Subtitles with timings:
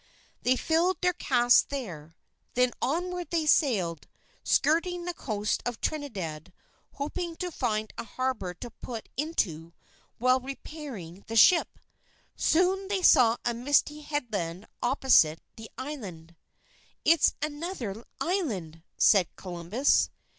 [0.41, 2.15] They filled their casks there.
[2.55, 4.07] Then onward they sailed,
[4.43, 6.51] skirting the coast of Trinidad,
[6.93, 9.73] hoping to find a harbour to put into
[10.17, 11.77] while repairing the ships.
[12.35, 16.35] Soon, they saw a misty headland opposite the island.
[17.05, 20.09] "It is another island," said Columbus.